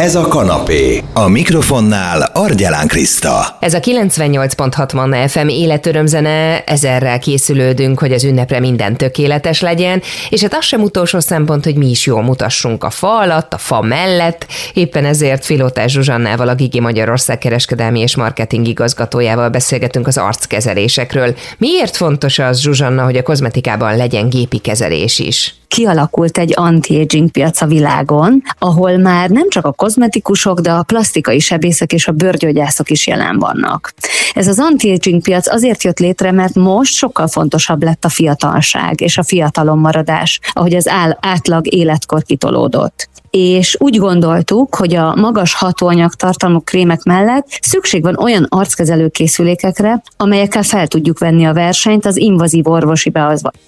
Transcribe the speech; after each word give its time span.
Ez 0.00 0.14
a 0.14 0.28
kanapé. 0.28 1.02
A 1.12 1.28
mikrofonnál 1.28 2.30
Argyelán 2.32 2.86
Kriszta. 2.86 3.56
Ez 3.60 3.74
a 3.74 3.80
98.6 3.80 4.94
Manna 4.94 5.28
FM 5.28 5.48
életörömzene, 5.48 6.64
ezerrel 6.64 7.18
készülődünk, 7.18 7.98
hogy 7.98 8.12
az 8.12 8.24
ünnepre 8.24 8.60
minden 8.60 8.96
tökéletes 8.96 9.60
legyen, 9.60 10.02
és 10.28 10.40
hát 10.40 10.54
az 10.54 10.64
sem 10.64 10.82
utolsó 10.82 11.20
szempont, 11.20 11.64
hogy 11.64 11.76
mi 11.76 11.90
is 11.90 12.06
jól 12.06 12.22
mutassunk 12.22 12.84
a 12.84 12.90
fa 12.90 13.18
alatt, 13.18 13.52
a 13.52 13.58
fa 13.58 13.80
mellett, 13.80 14.46
éppen 14.72 15.04
ezért 15.04 15.44
Filótás 15.44 15.92
Zsuzsannával, 15.92 16.48
a 16.48 16.54
Gigi 16.54 16.80
Magyarország 16.80 17.38
kereskedelmi 17.38 18.00
és 18.00 18.16
marketing 18.16 18.66
igazgatójával 18.66 19.48
beszélgetünk 19.48 20.06
az 20.06 20.18
arckezelésekről. 20.18 21.34
Miért 21.58 21.96
fontos 21.96 22.38
az, 22.38 22.60
Zsuzsanna, 22.60 23.04
hogy 23.04 23.16
a 23.16 23.22
kozmetikában 23.22 23.96
legyen 23.96 24.28
gépi 24.28 24.58
kezelés 24.58 25.18
is? 25.18 25.54
Kialakult 25.74 26.38
egy 26.38 26.52
anti-aging 26.56 27.30
piac 27.30 27.60
a 27.60 27.66
világon, 27.66 28.42
ahol 28.58 28.96
már 28.96 29.30
nem 29.30 29.48
csak 29.48 29.64
a 29.64 29.72
kozmetikusok, 29.72 30.60
de 30.60 30.70
a 30.70 30.82
plastikai 30.82 31.38
sebészek 31.38 31.92
és 31.92 32.08
a 32.08 32.12
bőrgyógyászok 32.12 32.90
is 32.90 33.06
jelen 33.06 33.38
vannak. 33.38 33.92
Ez 34.34 34.48
az 34.48 34.58
anti-aging 34.58 35.22
piac 35.22 35.48
azért 35.48 35.82
jött 35.82 35.98
létre, 35.98 36.32
mert 36.32 36.54
most 36.54 36.94
sokkal 36.94 37.28
fontosabb 37.28 37.82
lett 37.82 38.04
a 38.04 38.08
fiatalság 38.08 39.00
és 39.00 39.18
a 39.18 39.22
fiatalon 39.22 39.78
maradás, 39.78 40.40
ahogy 40.52 40.74
az 40.74 40.88
átlag 41.20 41.74
életkor 41.74 42.22
kitolódott 42.22 43.08
és 43.36 43.76
úgy 43.80 43.96
gondoltuk, 43.96 44.74
hogy 44.74 44.94
a 44.94 45.14
magas 45.14 45.54
hatóanyag 45.54 46.14
tartalmú 46.14 46.60
krémek 46.60 47.02
mellett 47.02 47.46
szükség 47.60 48.02
van 48.02 48.16
olyan 48.16 48.46
arckezelő 48.48 49.08
készülékekre, 49.08 50.02
amelyekkel 50.16 50.62
fel 50.62 50.86
tudjuk 50.86 51.18
venni 51.18 51.44
a 51.44 51.52
versenyt 51.52 52.06
az 52.06 52.16
invazív 52.16 52.68
orvosi 52.68 53.12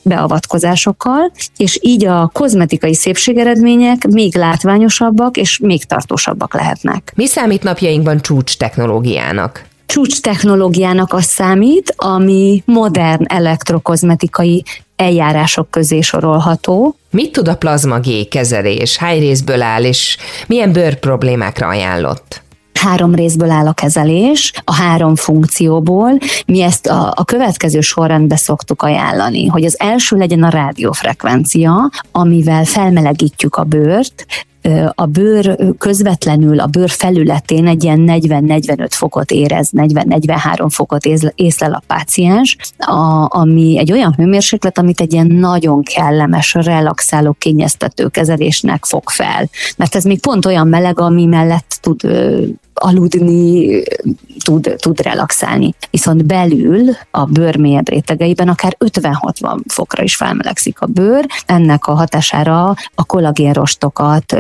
beavatkozásokkal, 0.02 1.33
és 1.57 1.79
így 1.83 2.05
a 2.05 2.30
kozmetikai 2.33 2.95
szépségeredmények 2.95 4.07
még 4.07 4.37
látványosabbak 4.37 5.37
és 5.37 5.59
még 5.59 5.85
tartósabbak 5.85 6.55
lehetnek. 6.55 7.12
Mi 7.16 7.27
számít 7.27 7.62
napjainkban 7.62 8.21
csúcs 8.21 8.57
technológiának? 8.57 9.65
csúcs 9.87 10.21
technológiának 10.21 11.13
az 11.13 11.24
számít, 11.24 11.95
ami 11.96 12.63
modern 12.65 13.24
elektrokozmetikai 13.29 14.65
eljárások 14.97 15.71
közé 15.71 16.01
sorolható. 16.01 16.97
Mit 17.11 17.33
tud 17.33 17.49
a 17.49 17.57
plazma 17.57 17.99
G 18.01 18.29
kezelés? 18.29 18.97
Hány 18.97 19.19
részből 19.19 19.63
áll, 19.63 19.85
és 19.85 20.16
milyen 20.47 20.73
bőr 20.73 20.99
problémákra 20.99 21.66
ajánlott? 21.66 22.45
három 22.77 23.15
részből 23.15 23.51
áll 23.51 23.66
a 23.66 23.73
kezelés, 23.73 24.53
a 24.65 24.75
három 24.75 25.16
funkcióból. 25.16 26.19
Mi 26.47 26.61
ezt 26.61 26.87
a, 26.87 27.13
a 27.16 27.25
következő 27.25 27.80
sorrendbe 27.80 28.37
szoktuk 28.37 28.83
ajánlani, 28.83 29.47
hogy 29.47 29.65
az 29.65 29.80
első 29.80 30.16
legyen 30.16 30.43
a 30.43 30.49
rádiófrekvencia, 30.49 31.91
amivel 32.13 32.65
felmelegítjük 32.65 33.57
a 33.57 33.65
bőrt, 33.65 34.27
a 34.95 35.07
bőr 35.07 35.57
közvetlenül 35.79 36.61
a 36.61 36.67
bőr 36.67 36.91
felületén 36.91 37.67
egy 37.67 37.85
ilyen 37.85 38.05
40-45 38.07 38.87
fokot 38.91 39.31
érez, 39.31 39.71
40-43 39.77 40.67
fokot 40.69 41.05
észlel 41.35 41.73
a 41.73 41.83
páciens, 41.87 42.57
a, 42.79 43.27
ami 43.29 43.79
egy 43.79 43.93
olyan 43.93 44.15
hőmérséklet, 44.15 44.79
amit 44.79 45.01
egy 45.01 45.13
ilyen 45.13 45.27
nagyon 45.27 45.83
kellemes, 45.83 46.55
relaxáló, 46.55 47.33
kényeztető 47.33 48.09
kezelésnek 48.09 48.85
fog 48.85 49.09
fel. 49.09 49.49
Mert 49.77 49.95
ez 49.95 50.05
még 50.05 50.21
pont 50.21 50.47
olyan 50.47 50.69
meleg, 50.69 51.01
ami 51.01 51.25
mellett 51.25 51.79
tud 51.81 52.01
aludni, 52.80 53.82
tud, 54.45 54.74
tud 54.79 55.01
relaxálni. 55.01 55.74
Viszont 55.91 56.24
belül 56.24 56.96
a 57.10 57.24
bőr 57.24 57.57
mélyebb 57.57 57.88
rétegeiben 57.88 58.49
akár 58.49 58.77
50-60 58.85 59.59
fokra 59.69 60.02
is 60.02 60.16
felmelegszik 60.16 60.80
a 60.80 60.87
bőr. 60.87 61.27
Ennek 61.47 61.87
a 61.87 61.95
hatására 61.95 62.74
a 62.95 63.04
kollagénrostokat 63.04 64.37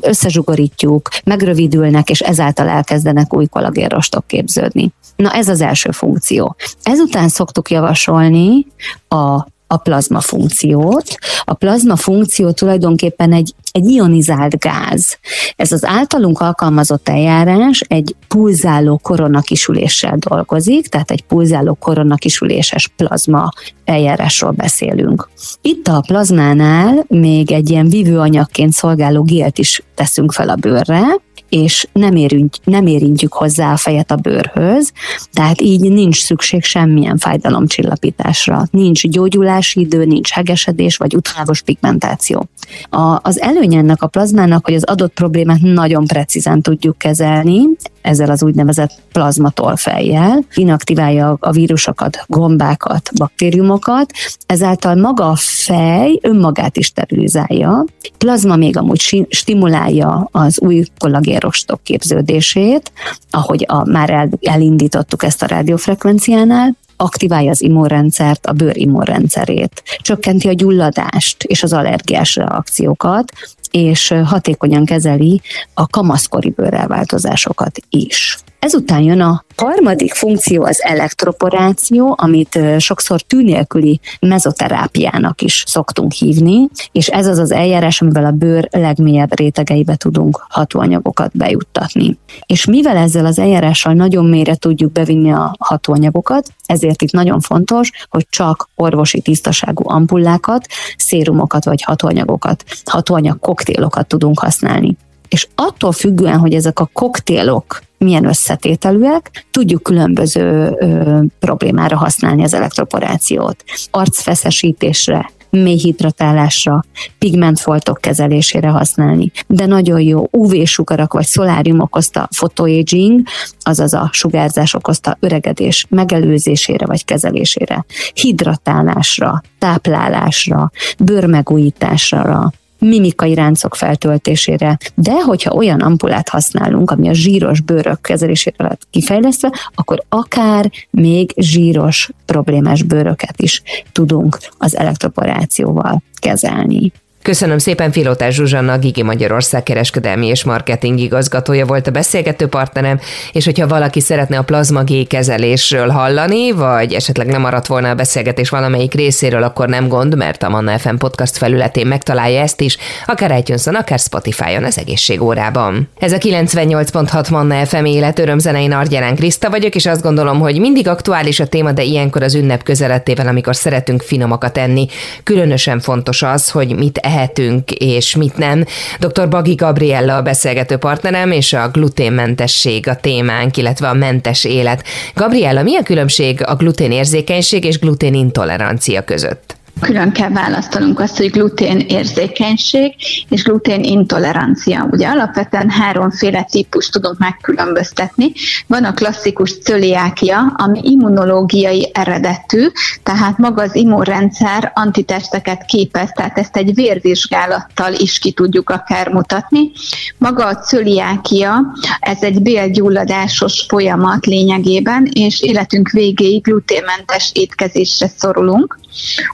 összezsugorítjuk, 0.00 1.08
megrövidülnek, 1.24 2.10
és 2.10 2.20
ezáltal 2.20 2.68
elkezdenek 2.68 3.34
új 3.34 3.46
kollagénrostok 3.46 4.26
képződni. 4.26 4.92
Na 5.16 5.32
ez 5.32 5.48
az 5.48 5.60
első 5.60 5.90
funkció. 5.90 6.56
Ezután 6.82 7.28
szoktuk 7.28 7.70
javasolni 7.70 8.66
a 9.08 9.46
a 9.72 9.76
plazma 9.76 10.20
funkciót. 10.20 11.04
A 11.44 11.54
plazma 11.54 11.96
funkció 11.96 12.50
tulajdonképpen 12.50 13.32
egy, 13.32 13.54
egy 13.72 13.90
ionizált 13.90 14.58
gáz. 14.58 15.18
Ez 15.56 15.72
az 15.72 15.84
általunk 15.84 16.40
alkalmazott 16.40 17.08
eljárás 17.08 17.80
egy 17.88 18.14
pulzáló 18.28 19.00
koronakisüléssel 19.02 20.16
dolgozik, 20.16 20.86
tehát 20.86 21.10
egy 21.10 21.22
pulzáló 21.22 21.74
koronakisüléses 21.74 22.88
plazma 22.96 23.48
eljárásról 23.84 24.50
beszélünk. 24.50 25.28
Itt 25.60 25.88
a 25.88 26.02
plazmánál 26.06 27.04
még 27.08 27.52
egy 27.52 27.70
ilyen 27.70 27.88
vívőanyagként 27.88 28.72
szolgáló 28.72 29.22
gélt 29.22 29.58
is 29.58 29.82
teszünk 29.94 30.32
fel 30.32 30.48
a 30.48 30.54
bőrre, 30.54 31.02
és 31.50 31.86
nem, 31.92 32.16
érünk, 32.16 32.54
nem 32.64 32.86
érintjük 32.86 33.32
hozzá 33.32 33.72
a 33.72 33.76
fejet 33.76 34.10
a 34.10 34.16
bőrhöz, 34.16 34.92
tehát 35.32 35.60
így 35.60 35.92
nincs 35.92 36.22
szükség 36.22 36.62
semmilyen 36.62 37.18
fájdalomcsillapításra. 37.18 38.66
Nincs 38.70 39.08
gyógyulási 39.08 39.80
idő, 39.80 40.04
nincs 40.04 40.30
hegesedés 40.30 40.96
vagy 40.96 41.16
utólagos 41.16 41.62
pigmentáció. 41.62 42.48
A, 42.90 43.18
az 43.22 43.40
előny 43.40 43.74
ennek 43.74 44.02
a 44.02 44.06
plazmának, 44.06 44.64
hogy 44.64 44.74
az 44.74 44.84
adott 44.84 45.12
problémát 45.12 45.60
nagyon 45.60 46.06
precízen 46.06 46.62
tudjuk 46.62 46.98
kezelni, 46.98 47.60
ezzel 48.02 48.30
az 48.30 48.42
úgynevezett 48.42 48.92
plazmatolfejjel, 49.12 50.44
inaktiválja 50.54 51.36
a 51.40 51.50
vírusokat, 51.50 52.24
gombákat, 52.26 53.10
baktériumokat, 53.18 54.12
ezáltal 54.46 54.94
maga 54.94 55.28
a 55.28 55.36
fej 55.36 56.18
önmagát 56.22 56.76
is 56.76 56.86
sterilizálja. 56.86 57.84
Plazma 58.18 58.56
még 58.56 58.76
amúgy 58.76 59.26
stimulálja 59.28 60.28
az 60.32 60.60
új 60.60 60.84
kollagérostok 60.98 61.82
képződését, 61.82 62.92
ahogy 63.30 63.64
a, 63.68 63.84
már 63.90 64.10
el, 64.10 64.28
elindítottuk 64.42 65.22
ezt 65.22 65.42
a 65.42 65.46
rádiófrekvenciánál, 65.46 66.76
aktiválja 66.96 67.50
az 67.50 67.62
immunrendszert, 67.62 68.46
a 68.46 68.52
bőr 68.52 68.76
immunrendszerét, 68.76 69.82
csökkenti 69.98 70.48
a 70.48 70.52
gyulladást 70.52 71.42
és 71.42 71.62
az 71.62 71.72
allergiás 71.72 72.36
reakciókat, 72.36 73.32
és 73.70 74.14
hatékonyan 74.24 74.84
kezeli 74.84 75.40
a 75.74 75.86
kamaszkori 75.86 76.50
bőrelváltozásokat 76.50 77.78
is. 77.88 78.38
Ezután 78.60 79.00
jön 79.00 79.20
a 79.20 79.44
harmadik 79.56 80.14
funkció 80.14 80.64
az 80.64 80.82
elektroporáció, 80.82 82.14
amit 82.18 82.58
sokszor 82.78 83.20
tűnélküli 83.20 84.00
mezoterápiának 84.20 85.42
is 85.42 85.64
szoktunk 85.66 86.12
hívni, 86.12 86.68
és 86.92 87.08
ez 87.08 87.26
az 87.26 87.38
az 87.38 87.52
eljárás, 87.52 88.00
amivel 88.00 88.24
a 88.24 88.30
bőr 88.30 88.68
legmélyebb 88.70 89.38
rétegeibe 89.38 89.96
tudunk 89.96 90.46
hatóanyagokat 90.48 91.36
bejuttatni. 91.36 92.18
És 92.46 92.64
mivel 92.64 92.96
ezzel 92.96 93.26
az 93.26 93.38
eljárással 93.38 93.92
nagyon 93.92 94.24
mélyre 94.24 94.54
tudjuk 94.54 94.92
bevinni 94.92 95.32
a 95.32 95.54
hatóanyagokat, 95.58 96.52
ezért 96.66 97.02
itt 97.02 97.12
nagyon 97.12 97.40
fontos, 97.40 97.90
hogy 98.08 98.26
csak 98.30 98.68
orvosi 98.74 99.20
tisztaságú 99.20 99.82
ampullákat, 99.90 100.66
szérumokat 100.96 101.64
vagy 101.64 101.82
hatóanyagokat, 101.82 102.64
hatóanyag 102.84 103.38
koktélokat 103.38 104.06
tudunk 104.06 104.38
használni. 104.38 104.96
És 105.28 105.48
attól 105.54 105.92
függően, 105.92 106.38
hogy 106.38 106.54
ezek 106.54 106.80
a 106.80 106.90
koktélok 106.92 107.88
milyen 108.04 108.24
összetételűek, 108.24 109.46
tudjuk 109.50 109.82
különböző 109.82 110.76
ö, 110.78 111.18
problémára 111.38 111.96
használni 111.96 112.42
az 112.42 112.54
elektroporációt. 112.54 113.64
Arcfeszesítésre, 113.90 115.30
mély 115.50 115.76
hidratálásra, 115.76 116.84
pigmentfoltok 117.18 117.98
kezelésére 118.00 118.68
használni. 118.68 119.30
De 119.46 119.66
nagyon 119.66 120.00
jó 120.00 120.28
UV-sugarak 120.30 121.12
vagy 121.12 121.26
szolárium 121.26 121.80
okozta 121.80 122.28
photoaging, 122.36 123.22
azaz 123.60 123.94
a 123.94 124.08
sugárzás 124.12 124.74
okozta 124.74 125.16
öregedés 125.20 125.86
megelőzésére 125.88 126.86
vagy 126.86 127.04
kezelésére, 127.04 127.84
hidratálásra, 128.12 129.42
táplálásra, 129.58 130.70
bőrmegújításra, 130.98 132.52
mimikai 132.80 133.34
ráncok 133.34 133.74
feltöltésére, 133.74 134.78
de 134.94 135.22
hogyha 135.22 135.54
olyan 135.54 135.80
ampulát 135.80 136.28
használunk, 136.28 136.90
ami 136.90 137.08
a 137.08 137.12
zsíros 137.12 137.60
bőrök 137.60 138.00
kezelésére 138.00 138.64
lett 138.64 138.86
kifejlesztve, 138.90 139.52
akkor 139.74 140.02
akár 140.08 140.70
még 140.90 141.32
zsíros 141.36 142.10
problémás 142.26 142.82
bőröket 142.82 143.40
is 143.40 143.62
tudunk 143.92 144.38
az 144.58 144.76
elektroporációval 144.76 146.02
kezelni. 146.20 146.92
Köszönöm 147.22 147.58
szépen 147.58 147.92
Filótás 147.92 148.34
Zsuzsanna, 148.34 148.72
a 148.72 148.78
Gigi 148.78 149.02
Magyarország 149.02 149.62
kereskedelmi 149.62 150.26
és 150.26 150.44
marketing 150.44 150.98
igazgatója 150.98 151.66
volt 151.66 151.86
a 151.86 151.90
beszélgető 151.90 152.46
partnerem, 152.46 153.00
és 153.32 153.44
hogyha 153.44 153.66
valaki 153.66 154.00
szeretne 154.00 154.38
a 154.38 154.42
plazma 154.42 154.82
G 154.82 155.06
kezelésről 155.06 155.88
hallani, 155.88 156.50
vagy 156.50 156.92
esetleg 156.92 157.26
nem 157.26 157.40
maradt 157.40 157.66
volna 157.66 157.88
a 157.88 157.94
beszélgetés 157.94 158.48
valamelyik 158.48 158.94
részéről, 158.94 159.42
akkor 159.42 159.68
nem 159.68 159.88
gond, 159.88 160.16
mert 160.16 160.42
a 160.42 160.48
Manna 160.48 160.78
FM 160.78 160.94
podcast 160.94 161.36
felületén 161.36 161.86
megtalálja 161.86 162.40
ezt 162.40 162.60
is, 162.60 162.76
akár 163.06 163.38
itunes 163.38 163.66
akár 163.66 163.98
Spotify-on 163.98 164.64
az 164.64 164.78
egészségórában. 164.78 165.88
Ez 165.98 166.12
a 166.12 166.18
98.6 166.18 167.30
Manna 167.30 167.66
FM 167.66 167.84
élet 167.84 168.18
örömzenein 168.18 168.72
Argyelán 168.72 169.14
Kriszta 169.14 169.50
vagyok, 169.50 169.74
és 169.74 169.86
azt 169.86 170.02
gondolom, 170.02 170.38
hogy 170.40 170.60
mindig 170.60 170.88
aktuális 170.88 171.40
a 171.40 171.46
téma, 171.46 171.72
de 171.72 171.82
ilyenkor 171.82 172.22
az 172.22 172.34
ünnep 172.34 172.62
közelettével, 172.62 173.26
amikor 173.26 173.56
szeretünk 173.56 174.02
finomakat 174.02 174.58
enni, 174.58 174.86
különösen 175.22 175.80
fontos 175.80 176.22
az, 176.22 176.50
hogy 176.50 176.76
mit 176.76 176.98
ehetünk, 177.10 177.70
és 177.70 178.16
mit 178.16 178.36
nem. 178.36 178.64
Dr. 178.98 179.28
Bagi 179.28 179.54
Gabriella 179.54 180.16
a 180.16 180.22
beszélgető 180.22 180.76
partnerem, 180.76 181.30
és 181.30 181.52
a 181.52 181.68
gluténmentesség 181.68 182.88
a 182.88 182.96
témánk, 182.96 183.56
illetve 183.56 183.88
a 183.88 183.94
mentes 183.94 184.44
élet. 184.44 184.84
Gabriella, 185.14 185.62
mi 185.62 185.76
a 185.76 185.82
különbség 185.82 186.42
a 186.46 186.54
gluténérzékenység 186.54 187.64
és 187.64 187.78
gluténintolerancia 187.78 189.04
között? 189.04 189.59
Külön 189.80 190.12
kell 190.12 190.30
választanunk 190.30 191.00
azt, 191.00 191.16
hogy 191.16 191.30
glutén 191.30 191.78
érzékenység 191.78 192.94
és 193.28 193.42
glutén 193.42 193.82
intolerancia. 193.82 194.88
Ugye 194.90 195.08
alapvetően 195.08 195.70
háromféle 195.70 196.42
típus 196.50 196.88
tudunk 196.88 197.18
megkülönböztetni. 197.18 198.32
Van 198.66 198.84
a 198.84 198.94
klasszikus 198.94 199.58
cöliákia, 199.58 200.52
ami 200.56 200.80
immunológiai 200.82 201.90
eredetű, 201.92 202.66
tehát 203.02 203.38
maga 203.38 203.62
az 203.62 203.74
immunrendszer 203.74 204.72
antitesteket 204.74 205.64
képez, 205.64 206.10
tehát 206.14 206.38
ezt 206.38 206.56
egy 206.56 206.74
vérvizsgálattal 206.74 207.92
is 207.92 208.18
ki 208.18 208.32
tudjuk 208.32 208.70
akár 208.70 209.08
mutatni. 209.08 209.70
Maga 210.18 210.46
a 210.46 210.56
cöliákia, 210.56 211.74
ez 212.00 212.18
egy 212.20 212.42
bélgyulladásos 212.42 213.64
folyamat 213.68 214.26
lényegében, 214.26 215.08
és 215.12 215.40
életünk 215.40 215.90
végéig 215.90 216.42
gluténmentes 216.42 217.30
étkezésre 217.34 218.10
szorulunk. 218.16 218.78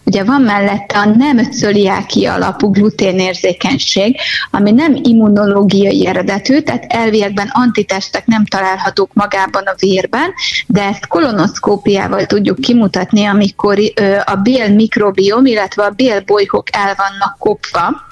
Ugye 0.05 0.25
van 0.25 0.36
mellette 0.43 0.99
a 0.99 1.05
nem 1.05 1.39
cöliáki 1.39 2.27
alapú 2.27 2.71
gluténérzékenység, 2.71 4.17
ami 4.51 4.71
nem 4.71 4.99
immunológiai 5.03 6.07
eredetű, 6.07 6.61
tehát 6.61 6.85
elviekben 6.89 7.51
antitestek 7.53 8.27
nem 8.27 8.45
találhatók 8.45 9.11
magában 9.13 9.65
a 9.65 9.75
vérben, 9.79 10.33
de 10.67 10.83
ezt 10.83 11.07
kolonoszkópiával 11.07 12.27
tudjuk 12.27 12.61
kimutatni, 12.61 13.25
amikor 13.25 13.79
a 14.25 14.35
bél 14.35 14.69
mikrobiom, 14.69 15.47
illetve 15.47 15.85
a 15.85 15.91
bélbolyhok 15.91 16.67
el 16.73 16.95
vannak 16.97 17.37
kopva, 17.39 18.05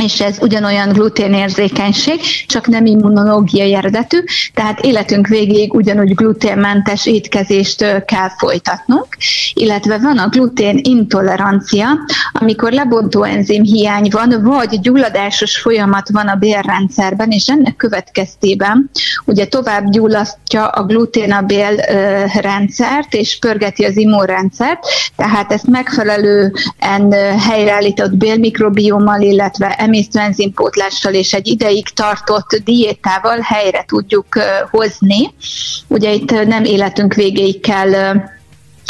és 0.00 0.20
ez 0.20 0.38
ugyanolyan 0.40 0.88
gluténérzékenység, 0.88 2.20
csak 2.46 2.66
nem 2.66 2.86
immunológiai 2.86 3.74
eredetű, 3.74 4.18
tehát 4.54 4.80
életünk 4.80 5.26
végéig 5.26 5.74
ugyanúgy 5.74 6.14
gluténmentes 6.14 7.06
étkezést 7.06 8.04
kell 8.04 8.28
folytatnunk, 8.38 9.06
illetve 9.54 9.98
van 9.98 10.18
a 10.18 10.28
glutén 10.28 10.80
intolerancia, 10.82 11.86
amikor 12.32 12.72
lebontó 12.72 13.22
enzim 13.22 13.62
hiány 13.62 14.08
van, 14.10 14.42
vagy 14.42 14.80
gyulladásos 14.80 15.58
folyamat 15.58 16.10
van 16.10 16.28
a 16.28 16.34
bélrendszerben, 16.34 17.30
és 17.30 17.48
ennek 17.48 17.76
következtében 17.76 18.90
ugye 19.24 19.46
tovább 19.46 19.90
gyullasztja 19.90 20.66
a 20.66 20.84
glutén 20.84 21.32
a 21.32 21.40
bélrendszert, 21.40 23.14
és 23.14 23.38
pörgeti 23.38 23.84
az 23.84 23.96
immunrendszert, 23.96 24.78
tehát 25.16 25.52
ezt 25.52 25.66
megfelelően 25.66 27.12
helyreállított 27.38 28.16
bélmikrobiommal, 28.16 29.20
illetve 29.20 29.74
emésztőenzimpótlással 29.82 31.14
és 31.14 31.32
egy 31.32 31.46
ideig 31.46 31.88
tartott 31.88 32.60
diétával 32.64 33.38
helyre 33.40 33.84
tudjuk 33.86 34.26
hozni. 34.70 35.34
Ugye 35.88 36.12
itt 36.12 36.30
nem 36.46 36.64
életünk 36.64 37.14
végéig 37.14 37.60
kell 37.60 38.14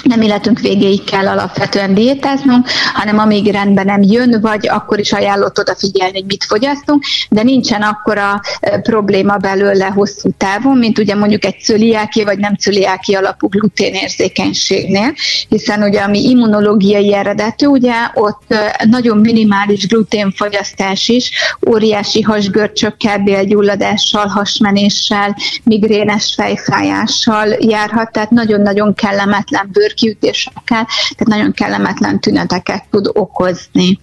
nem 0.02 0.20
életünk 0.20 0.58
végéig 0.58 1.04
kell 1.04 1.28
alapvetően 1.28 1.94
diétáznunk, 1.94 2.66
hanem 2.94 3.18
amíg 3.18 3.50
rendben 3.50 3.86
nem 3.86 4.02
jön, 4.02 4.40
vagy 4.40 4.68
akkor 4.68 4.98
is 4.98 5.12
ajánlott 5.12 5.58
odafigyelni, 5.58 6.12
hogy 6.12 6.26
mit 6.26 6.44
fogyasztunk, 6.44 7.04
de 7.30 7.42
nincsen 7.42 7.82
akkora 7.82 8.40
probléma 8.82 9.36
belőle 9.36 9.86
hosszú 9.86 10.30
távon, 10.36 10.78
mint 10.78 10.98
ugye 10.98 11.14
mondjuk 11.14 11.44
egy 11.44 11.60
cöliáki 11.60 12.24
vagy 12.24 12.38
nem 12.38 12.54
cöliáki 12.54 13.14
alapú 13.14 13.48
gluténérzékenységnél, 13.48 15.14
hiszen 15.48 15.82
ugye 15.82 16.00
ami 16.00 16.28
immunológiai 16.28 17.14
eredetű, 17.14 17.66
ugye 17.66 17.94
ott 18.14 18.54
nagyon 18.90 19.18
minimális 19.18 19.86
gluténfogyasztás 19.86 21.08
is, 21.08 21.30
óriási 21.70 22.20
hasgörcsökkel, 22.22 23.18
bélgyulladással, 23.18 24.26
hasmenéssel, 24.26 25.36
migrénes 25.64 26.32
fejfájással 26.36 27.48
járhat, 27.58 28.12
tehát 28.12 28.30
nagyon-nagyon 28.30 28.94
kellemetlen 28.94 29.68
bőr 29.72 29.91
bőrkiütésekkel, 29.92 30.86
tehát 31.16 31.26
nagyon 31.26 31.52
kellemetlen 31.52 32.20
tüneteket 32.20 32.84
tud 32.90 33.10
okozni. 33.12 34.00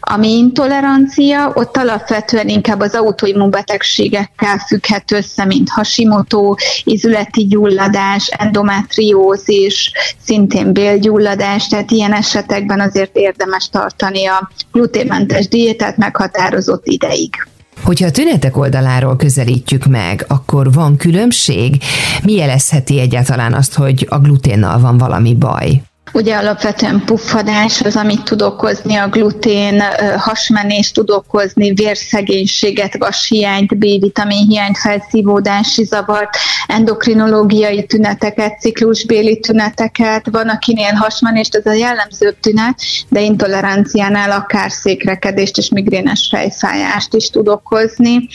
Ami 0.00 0.28
intolerancia, 0.28 1.52
ott 1.54 1.76
alapvetően 1.76 2.48
inkább 2.48 2.80
az 2.80 2.94
autoimmunbetegségekkel 2.94 4.58
függhet 4.58 5.12
össze, 5.12 5.44
mint 5.44 5.68
Hashimoto, 5.68 6.54
izületi 6.84 7.46
gyulladás, 7.46 8.26
endometriózis, 8.26 9.92
szintén 10.24 10.72
bélgyulladás, 10.72 11.68
tehát 11.68 11.90
ilyen 11.90 12.12
esetekben 12.12 12.80
azért 12.80 13.16
érdemes 13.16 13.68
tartani 13.68 14.26
a 14.26 14.50
gluténmentes 14.72 15.48
diétát 15.48 15.96
meghatározott 15.96 16.86
ideig. 16.86 17.34
Hogyha 17.82 18.06
a 18.06 18.10
tünetek 18.10 18.56
oldaláról 18.56 19.16
közelítjük 19.16 19.86
meg, 19.86 20.24
akkor 20.28 20.72
van 20.72 20.96
különbség? 20.96 21.82
Mi 22.22 22.32
jelezheti 22.32 23.00
egyáltalán 23.00 23.54
azt, 23.54 23.74
hogy 23.74 24.06
a 24.10 24.18
gluténnal 24.18 24.80
van 24.80 24.98
valami 24.98 25.34
baj? 25.34 25.82
Ugye 26.18 26.36
alapvetően 26.36 27.02
puffadás 27.04 27.80
az, 27.80 27.96
amit 27.96 28.24
tud 28.24 28.42
okozni 28.42 28.96
a 28.96 29.08
glutén, 29.08 29.82
hasmenést 30.16 30.94
tud 30.94 31.10
okozni, 31.10 31.72
vérszegénységet, 31.72 32.96
vashiányt, 32.98 33.78
B-vitamin 33.78 34.46
hiányt, 34.48 34.78
felszívódási 34.78 35.84
zavart, 35.84 36.28
endokrinológiai 36.66 37.86
tüneteket, 37.86 38.60
ciklusbéli 38.60 39.38
tüneteket, 39.40 40.26
van 40.30 40.48
akinél 40.48 40.92
hasmenést, 40.92 41.54
ez 41.54 41.66
a 41.66 41.72
jellemzőbb 41.72 42.36
tünet, 42.40 42.80
de 43.08 43.20
intoleranciánál 43.20 44.30
akár 44.30 44.70
székrekedést 44.70 45.58
és 45.58 45.68
migrénes 45.68 46.28
fejfájást 46.30 47.14
is 47.14 47.30
tud 47.30 47.48
okozni. 47.48 48.28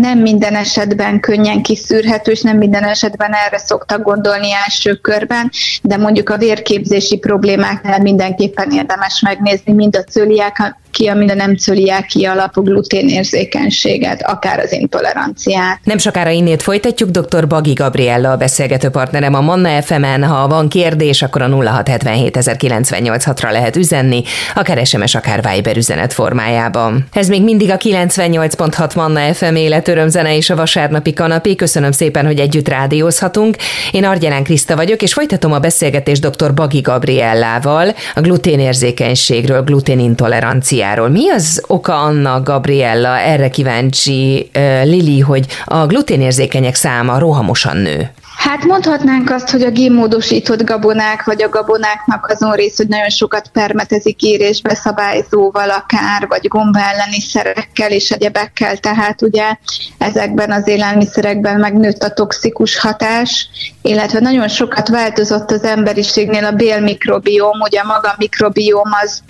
Nem 0.00 0.18
minden 0.18 0.54
esetben 0.54 1.20
könnyen 1.20 1.62
kiszűrhető, 1.62 2.30
és 2.30 2.40
nem 2.40 2.56
minden 2.56 2.84
esetben 2.84 3.32
erre 3.32 3.58
szoktak 3.58 4.02
gondolni 4.02 4.48
első 4.66 4.94
körben, 4.94 5.50
de 5.82 5.96
mondjuk 5.96 6.28
a 6.28 6.38
vérkép 6.38 6.84
képzési 6.86 7.18
problémáknál 7.18 8.00
mindenképpen 8.00 8.70
érdemes 8.70 9.20
megnézni 9.20 9.72
mind 9.72 9.96
a 9.96 10.02
cöliák, 10.02 10.76
ki, 10.96 11.06
a 11.06 11.14
nem 11.14 11.56
cöliáki 11.56 12.24
alapú 12.24 12.62
gluténérzékenységet, 12.62 14.22
akár 14.22 14.58
az 14.58 14.72
intoleranciát. 14.72 15.78
Nem 15.84 15.98
sokára 15.98 16.30
innét 16.30 16.62
folytatjuk, 16.62 17.10
dr. 17.10 17.46
Bagi 17.46 17.72
Gabriella 17.72 18.30
a 18.30 18.36
beszélgető 18.36 18.88
partnerem 18.88 19.34
a 19.34 19.40
Manna 19.40 19.82
FM-en. 19.82 20.24
Ha 20.24 20.48
van 20.48 20.68
kérdés, 20.68 21.22
akkor 21.22 21.42
a 21.42 21.48
0677 21.48 23.40
ra 23.40 23.50
lehet 23.50 23.76
üzenni, 23.76 24.22
akár 24.54 24.86
SMS, 24.86 25.14
akár 25.14 25.48
Viber 25.50 25.76
üzenet 25.76 26.12
formájában. 26.12 27.06
Ez 27.12 27.28
még 27.28 27.42
mindig 27.42 27.70
a 27.70 27.76
98.6 27.76 28.96
Manna 28.96 29.34
FM 29.34 29.54
életörömzene 29.54 30.36
és 30.36 30.50
a 30.50 30.56
vasárnapi 30.56 31.12
kanapé. 31.12 31.54
Köszönöm 31.54 31.92
szépen, 31.92 32.26
hogy 32.26 32.38
együtt 32.38 32.68
rádiózhatunk. 32.68 33.56
Én 33.90 34.04
Argyelán 34.04 34.44
Kriszta 34.44 34.76
vagyok, 34.76 35.02
és 35.02 35.12
folytatom 35.12 35.52
a 35.52 35.58
beszélgetést 35.58 36.28
dr. 36.28 36.54
Bagi 36.54 36.80
Gabriellával 36.80 37.94
a 38.14 38.20
gluténérzékenységről, 38.20 39.62
gluténintoleranciáról 39.62 40.84
gluténiáról. 40.86 41.08
Mi 41.08 41.30
az 41.30 41.62
oka 41.66 42.00
annak, 42.00 42.44
Gabriella, 42.44 43.18
erre 43.18 43.48
kíváncsi 43.48 44.50
Lili, 44.82 45.20
hogy 45.20 45.46
a 45.64 45.86
gluténérzékenyek 45.86 46.74
száma 46.74 47.18
rohamosan 47.18 47.76
nő? 47.76 48.10
Hát 48.36 48.64
mondhatnánk 48.64 49.30
azt, 49.30 49.50
hogy 49.50 49.62
a 49.62 49.70
génmódosított 49.70 50.64
gabonák, 50.64 51.24
vagy 51.24 51.42
a 51.42 51.48
gabonáknak 51.48 52.26
azon 52.26 52.52
rész, 52.52 52.76
hogy 52.76 52.88
nagyon 52.88 53.08
sokat 53.08 53.48
permetezik 53.52 54.22
írésbe 54.22 54.74
szabályzóval 54.74 55.70
akár, 55.70 56.26
vagy 56.28 56.48
gomba 56.48 56.78
elleni 56.78 57.20
szerekkel 57.20 57.90
és 57.90 58.10
egyebekkel, 58.10 58.76
tehát 58.76 59.22
ugye 59.22 59.56
ezekben 59.98 60.52
az 60.52 60.68
élelmiszerekben 60.68 61.60
megnőtt 61.60 62.02
a 62.02 62.12
toxikus 62.12 62.78
hatás, 62.78 63.48
illetve 63.82 64.20
nagyon 64.20 64.48
sokat 64.48 64.88
változott 64.88 65.50
az 65.50 65.64
emberiségnél 65.64 66.44
a 66.44 66.52
bélmikrobióm, 66.52 67.60
ugye 67.60 67.82
maga 67.82 68.08
a 68.08 68.14
mikrobióm 68.18 68.90
az 69.02 69.22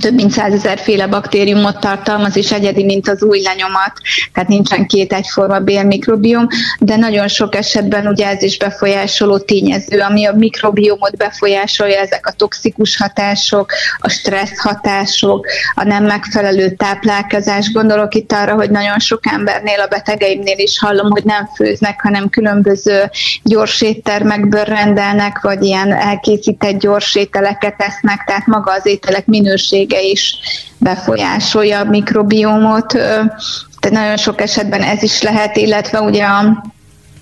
több 0.00 0.14
mint 0.14 0.30
százezer 0.30 0.78
féle 0.78 1.06
baktériumot 1.06 1.80
tartalmaz, 1.80 2.36
és 2.36 2.52
egyedi, 2.52 2.84
mint 2.84 3.08
az 3.08 3.22
új 3.22 3.40
lenyomat, 3.40 3.92
tehát 4.32 4.48
nincsen 4.48 4.86
két 4.86 5.12
egyforma 5.12 5.58
bélmikrobiom, 5.58 6.46
de 6.78 6.96
nagyon 6.96 7.28
sok 7.28 7.54
esetben 7.54 8.06
ugye 8.06 8.26
ez 8.26 8.42
is 8.42 8.58
befolyásoló 8.58 9.38
tényező, 9.38 10.00
ami 10.00 10.26
a 10.26 10.32
mikrobiomot 10.32 11.16
befolyásolja, 11.16 12.00
ezek 12.00 12.26
a 12.26 12.32
toxikus 12.32 12.96
hatások, 12.96 13.72
a 13.98 14.08
stressz 14.08 14.58
hatások, 14.58 15.46
a 15.74 15.84
nem 15.84 16.04
megfelelő 16.04 16.70
táplálkozás. 16.70 17.72
Gondolok 17.72 18.14
itt 18.14 18.32
arra, 18.32 18.54
hogy 18.54 18.70
nagyon 18.70 18.98
sok 18.98 19.20
embernél, 19.32 19.80
a 19.80 19.86
betegeimnél 19.86 20.58
is 20.58 20.78
hallom, 20.78 21.10
hogy 21.10 21.24
nem 21.24 21.48
főznek, 21.54 22.00
hanem 22.02 22.28
különböző 22.28 23.10
gyors 23.42 23.82
éttermekből 23.82 24.64
rendelnek, 24.64 25.40
vagy 25.40 25.62
ilyen 25.62 25.92
elkészített 25.92 26.78
gyors 26.78 27.14
ételeket 27.14 27.74
esznek, 27.78 28.24
tehát 28.26 28.46
maga 28.46 28.72
az 28.72 28.86
ételek 28.86 29.26
minőség 29.26 29.83
minősége 29.84 30.10
is 30.10 30.36
befolyásolja 30.78 31.78
a 31.78 31.84
mikrobiomot, 31.84 32.86
tehát 32.88 33.90
nagyon 33.90 34.16
sok 34.16 34.40
esetben 34.40 34.82
ez 34.82 35.02
is 35.02 35.22
lehet, 35.22 35.56
illetve 35.56 36.00
ugye 36.00 36.26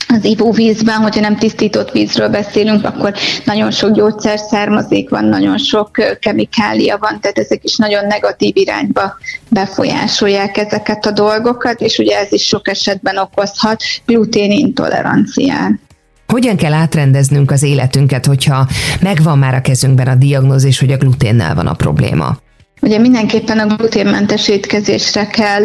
az 0.09 0.25
ivóvízben, 0.25 0.97
hogyha 0.97 1.21
nem 1.21 1.37
tisztított 1.37 1.91
vízről 1.91 2.29
beszélünk, 2.29 2.85
akkor 2.85 3.15
nagyon 3.45 3.71
sok 3.71 3.93
gyógyszer 3.93 4.39
származik 4.39 5.11
van, 5.11 5.25
nagyon 5.25 5.59
sok 5.59 5.91
kemikália 6.21 6.99
van, 6.99 7.21
tehát 7.21 7.39
ezek 7.39 7.65
is 7.65 7.77
nagyon 7.77 8.07
negatív 8.07 8.57
irányba 8.57 9.19
befolyásolják 9.49 10.57
ezeket 10.57 11.07
a 11.07 11.11
dolgokat, 11.11 11.81
és 11.81 11.99
ugye 11.99 12.19
ez 12.19 12.33
is 12.33 12.47
sok 12.47 12.69
esetben 12.69 13.17
okozhat 13.17 13.83
gluténintoleranciát. 14.07 15.73
Hogyan 16.27 16.57
kell 16.57 16.73
átrendeznünk 16.73 17.51
az 17.51 17.63
életünket, 17.63 18.27
hogyha 18.27 18.69
megvan 19.01 19.39
már 19.39 19.55
a 19.55 19.61
kezünkben 19.61 20.09
a 20.09 20.15
diagnózis, 20.15 20.79
hogy 20.81 20.93
a 20.93 20.97
gluténnel 20.97 21.55
van 21.55 21.67
a 21.67 21.75
probléma? 21.75 22.37
Ugye 22.85 22.99
mindenképpen 22.99 23.59
a 23.59 23.67
gluténmentes 23.67 24.49
étkezésre 24.49 25.27
kell 25.27 25.65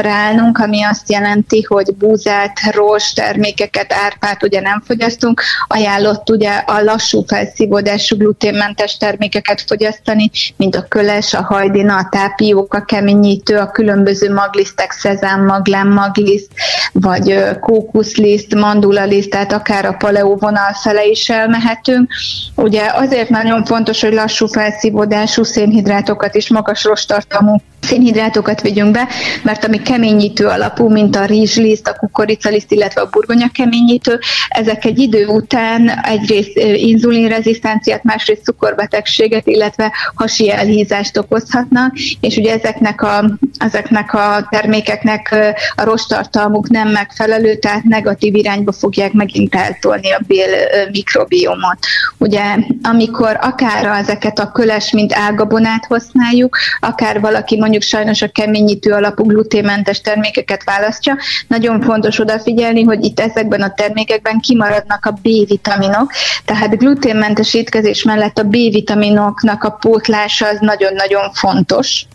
ráállnunk, 0.00 0.58
ami 0.58 0.82
azt 0.82 1.10
jelenti, 1.10 1.62
hogy 1.62 1.94
búzát, 1.94 2.60
rós 2.70 3.12
termékeket, 3.12 3.92
árpát 3.92 4.42
ugye 4.42 4.60
nem 4.60 4.82
fogyasztunk. 4.86 5.42
Ajánlott 5.66 6.30
ugye 6.30 6.50
a 6.50 6.82
lassú 6.82 7.24
felszívódású 7.26 8.16
gluténmentes 8.16 8.96
termékeket 8.96 9.64
fogyasztani, 9.66 10.30
mint 10.56 10.76
a 10.76 10.86
köles, 10.88 11.34
a 11.34 11.42
hajdina, 11.42 11.96
a 11.96 12.08
tápiók, 12.10 12.74
a 12.74 12.84
keményítő, 12.84 13.56
a 13.56 13.70
különböző 13.70 14.32
maglisztek, 14.32 14.92
szezámmag, 14.92 15.66
lámmagiszt, 15.66 16.50
vagy 16.92 17.38
kókuszliszt, 17.60 18.54
mandulaliszt, 18.54 19.30
tehát 19.30 19.52
akár 19.52 19.84
a 19.84 19.92
paleó 19.92 20.36
vonal 20.36 20.72
fele 20.82 21.04
is 21.04 21.28
elmehetünk. 21.28 22.10
Ugye 22.54 22.90
azért 22.94 23.28
nagyon 23.28 23.64
fontos, 23.64 24.00
hogy 24.00 24.12
lassú 24.12 24.46
felszívódású 24.46 25.42
szénhidrátokat 25.42 26.34
is 26.34 26.54
magas 26.56 26.84
rostartalmú 26.88 27.60
szénhidrátokat 27.86 28.60
vigyünk 28.60 28.90
be, 28.90 29.08
mert 29.42 29.64
ami 29.64 29.82
keményítő 29.82 30.46
alapú, 30.46 30.88
mint 30.88 31.16
a 31.16 31.24
rizsliszt, 31.24 31.88
a 31.88 31.94
kukoricaliszt, 31.94 32.72
illetve 32.72 33.00
a 33.00 33.08
burgonya 33.10 33.48
keményítő, 33.52 34.18
ezek 34.48 34.84
egy 34.84 34.98
idő 34.98 35.26
után 35.26 35.88
egyrészt 35.88 36.58
inzulinrezisztenciát, 36.74 38.02
másrészt 38.02 38.44
cukorbetegséget, 38.44 39.46
illetve 39.46 39.92
hasi 40.14 40.50
elhízást 40.50 41.16
okozhatnak, 41.18 41.94
és 42.20 42.36
ugye 42.36 42.52
ezeknek 42.52 43.02
a, 43.02 43.24
ezeknek 43.58 44.14
a 44.14 44.46
termékeknek 44.50 45.34
a 45.76 45.84
rostartalmuk 45.84 46.68
nem 46.68 46.88
megfelelő, 46.88 47.54
tehát 47.54 47.82
negatív 47.82 48.34
irányba 48.34 48.72
fogják 48.72 49.12
megint 49.12 49.54
eltolni 49.54 50.12
a 50.12 50.20
bél 50.26 50.48
mikrobiomot. 50.92 51.78
Ugye 52.18 52.42
amikor 52.82 53.38
akár 53.40 53.84
ezeket 53.84 54.38
a 54.38 54.50
köles, 54.52 54.90
mint 54.90 55.12
ágabonát 55.14 55.84
használjuk, 55.88 56.56
akár 56.80 57.20
valaki 57.20 57.58
mondjuk 57.58 57.75
sajnos 57.82 58.22
a 58.22 58.28
keményítő 58.28 58.92
alapú 58.92 59.24
gluténmentes 59.24 60.00
termékeket 60.00 60.64
választja, 60.64 61.16
nagyon 61.48 61.80
fontos 61.80 62.18
odafigyelni, 62.18 62.82
hogy 62.82 63.04
itt 63.04 63.20
ezekben 63.20 63.62
a 63.62 63.74
termékekben 63.74 64.40
kimaradnak 64.40 65.06
a 65.06 65.18
B-vitaminok, 65.22 66.12
tehát 66.44 66.78
gluténmentes 66.78 67.54
étkezés 67.54 68.02
mellett 68.02 68.38
a 68.38 68.42
B-vitaminoknak 68.42 69.64
a 69.64 69.70
pótlása 69.70 70.48
az 70.48 70.58
nagyon-nagyon 70.60 71.32
fontos 71.32 72.06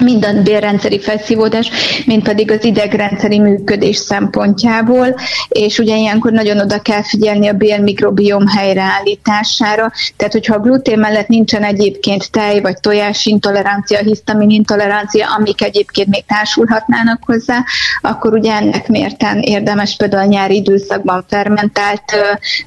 mind 0.00 0.24
a 0.24 0.42
bélrendszeri 0.42 1.00
felszívódás, 1.00 1.70
mind 2.06 2.22
pedig 2.22 2.50
az 2.50 2.64
idegrendszeri 2.64 3.38
működés 3.38 3.96
szempontjából, 3.96 5.14
és 5.48 5.78
ugye 5.78 5.96
ilyenkor 5.96 6.32
nagyon 6.32 6.60
oda 6.60 6.80
kell 6.80 7.02
figyelni 7.02 7.48
a 7.48 7.52
bélmikrobiom 7.52 8.46
helyreállítására, 8.46 9.92
tehát 10.16 10.32
hogyha 10.32 10.54
a 10.54 10.60
glutén 10.60 10.98
mellett 10.98 11.28
nincsen 11.28 11.62
egyébként 11.62 12.30
tej 12.30 12.60
vagy 12.60 12.80
tojás 12.80 13.26
intolerancia, 13.26 13.98
hisztamin 13.98 14.50
intolerancia, 14.50 15.26
amik 15.38 15.62
egyébként 15.62 16.08
még 16.08 16.24
társulhatnának 16.26 17.22
hozzá, 17.24 17.64
akkor 18.00 18.32
ugye 18.32 18.52
ennek 18.52 18.88
mérten 18.88 19.38
érdemes 19.38 19.96
például 19.96 20.22
a 20.22 20.30
nyári 20.30 20.54
időszakban 20.54 21.24
fermentált 21.28 22.02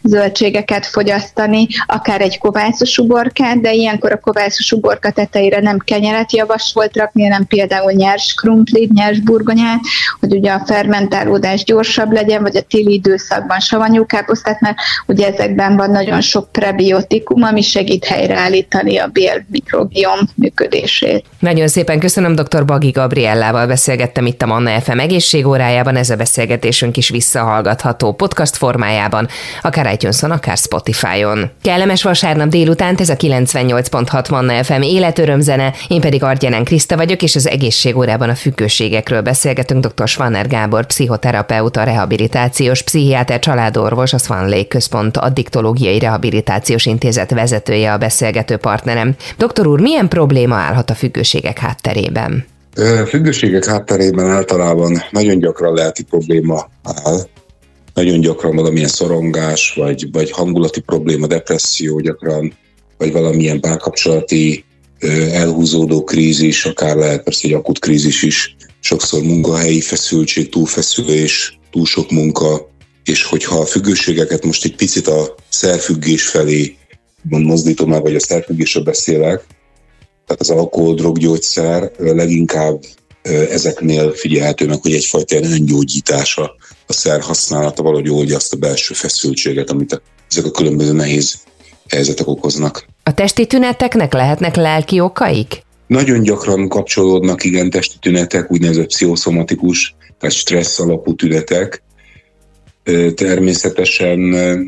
zöldségeket 0.03 0.85
fogyasztani, 0.85 1.67
akár 1.85 2.21
egy 2.21 2.37
kovászos 2.37 2.97
uborkát, 2.97 3.61
de 3.61 3.73
ilyenkor 3.73 4.11
a 4.11 4.19
kovászos 4.19 4.71
uborka 4.71 5.11
tetejére 5.11 5.59
nem 5.59 5.77
kenyeret 5.77 6.33
javasolt 6.33 6.95
rakni, 7.07 7.23
hanem 7.23 7.45
például 7.45 7.91
nyers 7.91 8.33
krumplit, 8.33 8.91
nyers 8.91 9.19
burgonyát, 9.19 9.79
hogy 10.19 10.35
ugye 10.35 10.51
a 10.51 10.63
fermentálódás 10.65 11.63
gyorsabb 11.63 12.11
legyen, 12.11 12.41
vagy 12.41 12.57
a 12.57 12.61
téli 12.61 12.93
időszakban 12.93 13.59
savanyú 13.59 14.05
káposztát, 14.05 14.61
mert 14.61 14.75
ugye 15.05 15.27
ezekben 15.27 15.75
van 15.75 15.91
nagyon 15.91 16.21
sok 16.21 16.51
prebiotikum, 16.51 17.43
ami 17.43 17.61
segít 17.61 18.05
helyreállítani 18.05 18.97
a 18.97 19.07
bél 19.07 19.45
mikrobiom 19.49 20.19
működését. 20.35 21.25
Nagyon 21.39 21.67
szépen 21.67 21.99
köszönöm, 21.99 22.35
dr. 22.35 22.65
Bagi 22.65 22.89
Gabriellával 22.89 23.67
beszélgettem 23.67 24.25
itt 24.25 24.41
a 24.41 24.45
Manna 24.45 24.81
FM 24.81 24.99
egészségórájában, 24.99 25.95
ez 25.95 26.09
a 26.09 26.15
beszélgetésünk 26.15 26.97
is 26.97 27.09
visszahallgatható 27.09 28.13
podcast 28.13 28.57
formájában, 28.57 29.27
akár 29.61 29.93
itunes 29.93 30.23
akár 30.23 30.57
Spotify-on. 30.57 31.51
Kellemes 31.61 32.03
vasárnap 32.03 32.47
délután, 32.47 32.95
ez 32.97 33.09
a 33.09 33.15
98.6 33.15 34.29
Manna 34.29 34.63
FM 34.63 34.81
életörömzene, 34.81 35.73
én 35.87 36.01
pedig 36.01 36.23
Argyenen 36.23 36.63
Kriszta 36.63 36.96
vagyok, 36.97 37.21
és 37.21 37.35
az 37.35 37.47
egészségórában 37.47 38.29
a 38.29 38.35
függőségekről 38.35 39.21
beszélgetünk. 39.21 39.85
Dr. 39.85 40.07
Svanner 40.07 40.47
Gábor, 40.47 40.85
pszichoterapeuta, 40.85 41.83
rehabilitációs 41.83 42.81
pszichiáter, 42.81 43.39
családorvos, 43.39 44.13
a 44.13 44.17
Swan 44.17 44.49
Lake 44.49 44.67
Központ 44.67 45.17
addiktológiai 45.17 45.99
rehabilitációs 45.99 46.85
intézet 46.85 47.31
vezetője 47.31 47.93
a 47.93 47.97
beszélgető 47.97 48.57
partnerem. 48.57 49.15
Doktor 49.37 49.67
úr, 49.67 49.79
milyen 49.79 50.07
probléma 50.07 50.55
állhat 50.55 50.89
a 50.89 50.95
függőségek 50.95 51.59
hátterében? 51.59 52.45
Függőségek 53.07 53.65
hátterében 53.65 54.25
általában 54.25 55.03
nagyon 55.11 55.39
gyakran 55.39 55.73
lelki 55.73 56.03
probléma 56.03 56.69
áll, 56.83 57.19
nagyon 57.93 58.19
gyakran 58.19 58.55
valamilyen 58.55 58.87
szorongás, 58.87 59.73
vagy, 59.75 60.07
vagy 60.11 60.31
hangulati 60.31 60.81
probléma, 60.81 61.27
depresszió 61.27 61.99
gyakran, 61.99 62.53
vagy 62.97 63.11
valamilyen 63.11 63.59
párkapcsolati 63.59 64.65
elhúzódó 65.31 66.03
krízis, 66.03 66.65
akár 66.65 66.95
lehet 66.95 67.23
persze 67.23 67.47
egy 67.47 67.53
akut 67.53 67.79
krízis 67.79 68.23
is, 68.23 68.55
sokszor 68.79 69.23
munkahelyi 69.23 69.81
feszültség, 69.81 70.49
túlfeszülés, 70.49 71.59
túl 71.71 71.85
sok 71.85 72.11
munka, 72.11 72.69
és 73.03 73.23
hogyha 73.23 73.59
a 73.59 73.65
függőségeket 73.65 74.45
most 74.45 74.65
egy 74.65 74.75
picit 74.75 75.07
a 75.07 75.35
szerfüggés 75.49 76.27
felé 76.27 76.75
mozdítom 77.29 77.93
el, 77.93 78.01
vagy 78.01 78.15
a 78.15 78.19
szerfüggésről 78.19 78.83
beszélek, 78.83 79.45
tehát 80.25 80.41
az 80.41 80.49
alkohol, 80.49 80.95
droggyógyszer 80.95 81.91
leginkább 81.97 82.83
ezeknél 83.49 84.11
figyelhető 84.11 84.65
meg, 84.65 84.81
hogy 84.81 84.93
egyfajta 84.93 85.37
ilyen 85.37 85.51
öngyógyítása 85.51 86.55
a 86.87 86.93
szer 86.93 87.21
használata 87.21 87.83
valahogy 87.83 88.09
oldja 88.09 88.35
azt 88.35 88.53
a 88.53 88.57
belső 88.57 88.93
feszültséget, 88.93 89.69
amit 89.69 90.01
ezek 90.29 90.45
a 90.45 90.51
különböző 90.51 90.91
nehéz 90.91 91.39
helyzetek 91.89 92.27
okoznak. 92.27 92.85
A 93.07 93.13
testi 93.13 93.45
tüneteknek 93.45 94.13
lehetnek 94.13 94.55
lelki 94.55 94.99
okaik? 94.99 95.61
Nagyon 95.87 96.21
gyakran 96.21 96.67
kapcsolódnak 96.67 97.43
igen 97.43 97.69
testi 97.69 97.95
tünetek, 97.99 98.51
úgynevezett 98.51 98.87
pszichoszomatikus, 98.87 99.95
tehát 100.19 100.35
stressz 100.35 100.79
alapú 100.79 101.15
tünetek. 101.15 101.83
Természetesen 103.15 104.19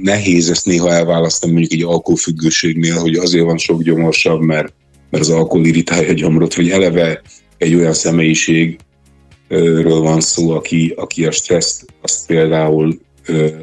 nehéz 0.04 0.50
ezt 0.50 0.66
néha 0.66 0.92
elválasztani 0.92 1.52
mondjuk 1.52 1.74
egy 1.74 1.84
alkoholfüggőségnél, 1.84 2.96
hogy 2.96 3.16
azért 3.16 3.46
van 3.46 3.58
sok 3.58 3.84
gyomorsabb, 3.84 4.42
mert, 4.42 4.74
mert 5.10 5.24
az 5.24 5.30
alkohol 5.30 5.66
irritálja 5.66 6.10
a 6.10 6.14
gyomrot, 6.14 6.56
vagy 6.56 6.70
eleve 6.70 7.22
egy 7.58 7.76
olyan 7.76 7.94
személyiségről 7.94 10.00
van 10.00 10.22
szó, 10.22 10.52
aki, 10.52 10.94
aki 10.96 11.26
a 11.26 11.32
stresszt 11.32 11.86
azt 12.02 12.26
például 12.26 13.00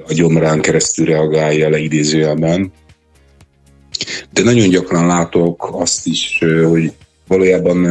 a 0.06 0.12
gyomrán 0.12 0.60
keresztül 0.60 1.06
reagálja 1.06 1.68
le 1.68 1.78
idézőjelben, 1.78 2.72
de 4.32 4.42
nagyon 4.42 4.68
gyakran 4.68 5.06
látok 5.06 5.68
azt 5.72 6.06
is, 6.06 6.38
hogy 6.64 6.92
valójában 7.28 7.84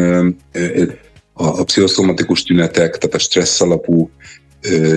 a, 1.34 1.60
a 1.60 1.64
pszichoszomatikus 1.64 2.44
tünetek, 2.44 2.98
tehát 2.98 3.16
a 3.16 3.20
stressz 3.20 3.62
alapú 3.62 4.10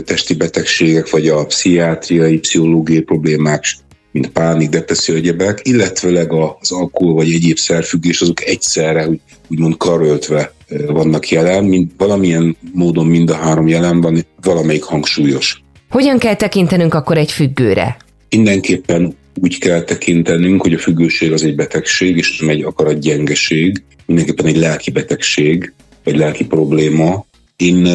testi 0.05 0.35
betegségek, 0.35 1.11
vagy 1.11 1.29
a 1.29 1.47
pszichiátriai, 1.47 2.39
pszichológiai 2.39 3.01
problémák, 3.01 3.65
mint 4.11 4.29
pánik, 4.29 4.69
depresszió, 4.69 5.15
egyebek, 5.15 5.61
illetőleg 5.63 6.33
az 6.33 6.73
alkohol 6.73 7.15
vagy 7.15 7.33
egyéb 7.33 7.57
szerfüggés, 7.57 8.21
azok 8.21 8.45
egyszerre, 8.45 9.09
úgy, 9.09 9.21
úgymond 9.49 9.77
karöltve 9.77 10.53
vannak 10.87 11.29
jelen, 11.29 11.65
mint 11.65 11.93
valamilyen 11.97 12.57
módon 12.73 13.07
mind 13.07 13.31
a 13.31 13.35
három 13.35 13.69
jelen 13.69 14.01
van, 14.01 14.27
valamelyik 14.43 14.83
hangsúlyos. 14.83 15.63
Hogyan 15.91 16.19
kell 16.19 16.35
tekintenünk 16.35 16.95
akkor 16.95 17.19
egy 17.19 17.33
függőre? 17.33 17.97
Mindenképpen 18.29 19.17
úgy 19.41 19.59
kell 19.59 19.83
tekintenünk, 19.83 20.63
hogy 20.63 20.73
a 20.73 20.79
függőség 20.79 21.33
az 21.33 21.43
egy 21.45 21.55
betegség, 21.55 22.17
és 22.17 22.39
nem 22.39 22.49
egy 22.49 22.63
akarat 22.63 22.99
gyengeség, 22.99 23.83
mindenképpen 24.07 24.47
egy 24.47 24.57
lelki 24.57 24.91
betegség, 24.91 25.73
vagy 26.05 26.17
lelki 26.17 26.47
probléma. 26.47 27.27
Én 27.57 27.87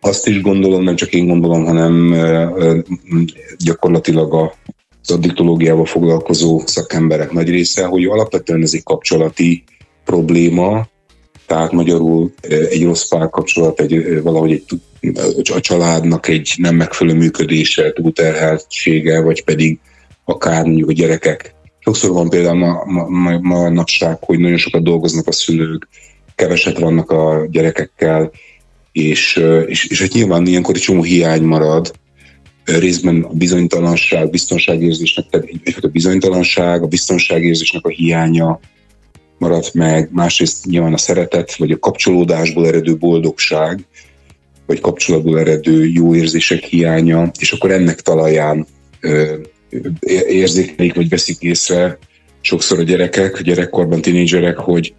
azt 0.00 0.26
is 0.26 0.40
gondolom, 0.40 0.82
nem 0.82 0.96
csak 0.96 1.12
én 1.12 1.26
gondolom, 1.26 1.64
hanem 1.64 2.14
gyakorlatilag 3.58 4.52
az 5.02 5.10
addiktológiával 5.10 5.84
foglalkozó 5.84 6.62
szakemberek 6.66 7.32
nagy 7.32 7.48
része, 7.48 7.84
hogy 7.84 8.04
alapvetően 8.04 8.62
ez 8.62 8.74
egy 8.74 8.82
kapcsolati 8.82 9.64
probléma, 10.04 10.88
tehát 11.46 11.72
magyarul 11.72 12.32
egy 12.70 12.84
rossz 12.84 13.08
párkapcsolat, 13.08 13.80
egy, 13.80 14.22
valahogy 14.22 14.52
egy 14.52 14.80
a 15.54 15.60
családnak 15.60 16.28
egy 16.28 16.54
nem 16.56 16.76
megfelelő 16.76 17.16
működése, 17.16 17.92
túlterheltsége, 17.92 19.20
vagy 19.20 19.44
pedig 19.44 19.78
akár 20.28 20.64
mondjuk 20.64 20.88
a 20.88 20.92
gyerekek. 20.92 21.54
Sokszor 21.78 22.10
van 22.10 22.28
például 22.28 22.58
ma, 22.58 22.82
ma, 22.84 23.08
ma, 23.08 23.38
ma 23.38 23.68
napság, 23.68 24.16
hogy 24.20 24.38
nagyon 24.38 24.56
sokat 24.56 24.82
dolgoznak 24.82 25.26
a 25.26 25.32
szülők, 25.32 25.88
keveset 26.34 26.78
vannak 26.78 27.10
a 27.10 27.46
gyerekekkel, 27.50 28.30
és, 28.92 29.42
és, 29.66 29.86
és 29.86 30.00
hát 30.00 30.12
nyilván 30.12 30.46
ilyenkor 30.46 30.74
egy 30.74 30.80
csomó 30.80 31.02
hiány 31.02 31.42
marad, 31.42 31.92
részben 32.64 33.22
a 33.22 33.32
bizonytalanság, 33.32 34.30
biztonságérzésnek, 34.30 35.26
tehát 35.30 35.84
a 35.84 35.88
bizonytalanság, 35.88 36.82
a 36.82 36.86
biztonságérzésnek 36.86 37.84
a 37.84 37.88
hiánya 37.88 38.60
maradt 39.38 39.74
meg, 39.74 40.08
másrészt 40.12 40.66
nyilván 40.66 40.92
a 40.92 40.98
szeretet, 40.98 41.56
vagy 41.56 41.70
a 41.70 41.78
kapcsolódásból 41.78 42.66
eredő 42.66 42.96
boldogság, 42.96 43.86
vagy 44.66 44.80
kapcsolatból 44.80 45.38
eredő 45.38 45.86
jó 45.86 46.14
érzések 46.14 46.64
hiánya, 46.64 47.30
és 47.38 47.52
akkor 47.52 47.70
ennek 47.70 48.00
talaján 48.00 48.66
érzékelik, 50.28 50.94
vagy 50.94 51.08
veszik 51.08 51.40
észre 51.40 51.98
sokszor 52.40 52.78
a 52.78 52.82
gyerekek, 52.82 53.38
a 53.38 53.42
gyerekkorban 53.42 54.00
tínédzserek, 54.00 54.56
hogy, 54.56 54.94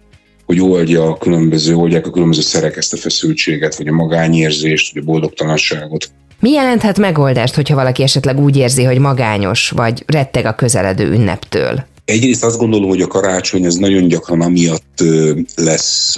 hogy 0.46 0.60
oldja 0.60 1.04
a 1.04 1.18
különböző, 1.18 1.74
oldják 1.74 2.06
a 2.06 2.10
különböző 2.10 2.40
szerek 2.40 2.76
ezt 2.76 2.92
a 2.92 2.96
feszültséget, 2.96 3.76
vagy 3.76 3.88
a 3.88 3.92
magányérzést, 3.92 4.92
vagy 4.92 5.02
a 5.02 5.06
boldogtalanságot. 5.06 6.10
Mi 6.40 6.50
jelenthet 6.50 6.98
megoldást, 6.98 7.54
hogyha 7.54 7.74
valaki 7.74 8.02
esetleg 8.02 8.38
úgy 8.38 8.56
érzi, 8.56 8.84
hogy 8.84 8.98
magányos, 8.98 9.70
vagy 9.70 10.02
retteg 10.06 10.44
a 10.44 10.54
közeledő 10.54 11.10
ünneptől? 11.10 11.84
Egyrészt 12.04 12.44
azt 12.44 12.58
gondolom, 12.58 12.88
hogy 12.88 13.00
a 13.00 13.06
karácsony 13.06 13.64
ez 13.64 13.74
nagyon 13.74 14.08
gyakran 14.08 14.40
amiatt 14.40 15.04
lesz 15.56 16.16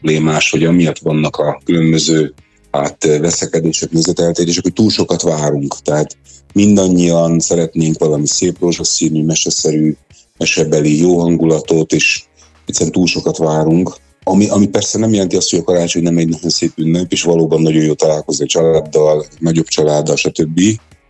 problémás, 0.00 0.50
vagy 0.50 0.64
amiatt 0.64 0.98
vannak 0.98 1.36
a 1.36 1.60
különböző 1.64 2.34
hát 2.70 3.04
veszekedések, 3.04 3.90
nézeteltérések, 3.90 4.62
hogy 4.62 4.72
túl 4.72 4.90
sokat 4.90 5.22
várunk. 5.22 5.76
Tehát 5.82 6.16
mindannyian 6.52 7.40
szeretnénk 7.40 7.98
valami 7.98 8.26
szép 8.26 8.60
rózsaszínű, 8.60 9.24
meseszerű, 9.24 9.96
mesebeli 10.38 11.00
jó 11.00 11.18
hangulatot, 11.18 11.92
és 11.92 12.24
egyszerűen 12.66 12.92
túl 12.92 13.06
sokat 13.06 13.36
várunk. 13.36 13.96
Ami, 14.24 14.48
ami 14.48 14.66
persze 14.66 14.98
nem 14.98 15.12
jelenti 15.12 15.36
azt, 15.36 15.50
hogy 15.50 15.58
a 15.58 15.62
karácsony 15.62 16.02
nem 16.02 16.18
egy 16.18 16.28
nagyon 16.28 16.50
szép 16.50 16.72
ünnep, 16.76 17.12
és 17.12 17.22
valóban 17.22 17.62
nagyon 17.62 17.82
jó 17.82 17.92
találkozni 17.92 18.44
a 18.44 18.48
családdal, 18.48 19.26
nagyobb 19.38 19.66
családdal, 19.66 20.16
stb. 20.16 20.60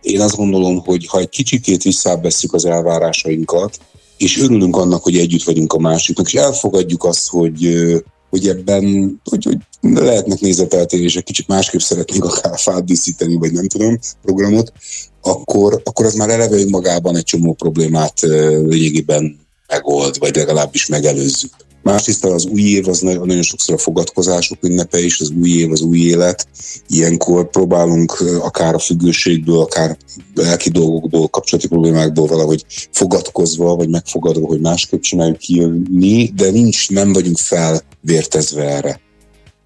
Én 0.01 0.21
azt 0.21 0.35
gondolom, 0.35 0.79
hogy 0.79 1.07
ha 1.07 1.19
egy 1.19 1.29
kicsikét 1.29 1.83
visszávesszük 1.83 2.53
az 2.53 2.65
elvárásainkat, 2.65 3.77
és 4.17 4.39
örülünk 4.39 4.75
annak, 4.75 5.03
hogy 5.03 5.17
együtt 5.17 5.43
vagyunk 5.43 5.73
a 5.73 5.79
másiknak, 5.79 6.27
és 6.27 6.33
elfogadjuk 6.33 7.03
azt, 7.03 7.29
hogy, 7.29 7.83
hogy 8.31 8.47
ebben 8.47 9.15
hogy, 9.29 9.43
hogy 9.43 9.57
lehetnek 9.81 10.39
nézeteltérések, 10.39 11.23
kicsit 11.23 11.47
másképp 11.47 11.79
szeretnénk 11.79 12.25
akár 12.25 12.59
fát 12.59 12.85
díszíteni, 12.85 13.35
vagy 13.35 13.51
nem 13.51 13.67
tudom, 13.67 13.99
programot, 14.21 14.73
akkor, 15.21 15.81
akkor 15.83 16.05
az 16.05 16.13
már 16.13 16.29
eleve 16.29 16.55
önmagában 16.55 17.15
egy 17.15 17.23
csomó 17.23 17.53
problémát 17.53 18.19
lényegében 18.21 19.39
megold, 19.67 20.17
vagy 20.17 20.35
legalábbis 20.35 20.87
megelőzzük. 20.87 21.53
Másrészt 21.83 22.25
az 22.25 22.45
új 22.45 22.61
év 22.61 22.87
az 22.87 22.99
nagyon 22.99 23.41
sokszor 23.41 23.75
a 23.75 23.77
fogadkozások 23.77 24.63
ünnepe 24.63 24.99
is, 24.99 25.19
az 25.19 25.31
új 25.41 25.49
év, 25.49 25.71
az 25.71 25.81
új 25.81 25.99
élet. 25.99 26.47
Ilyenkor 26.87 27.49
próbálunk 27.49 28.11
akár 28.41 28.73
a 28.73 28.79
függőségből, 28.79 29.59
akár 29.59 29.97
lelki 30.35 30.69
dolgokból, 30.69 31.27
kapcsolati 31.27 31.67
problémákból 31.67 32.27
valahogy 32.27 32.65
fogadkozva, 32.91 33.75
vagy 33.75 33.89
megfogadva, 33.89 34.47
hogy 34.47 34.61
másképp 34.61 35.01
csináljuk 35.01 35.37
kijönni, 35.37 36.31
de 36.35 36.51
nincs, 36.51 36.89
nem 36.89 37.13
vagyunk 37.13 37.37
felvértezve 37.37 38.63
erre. 38.63 39.01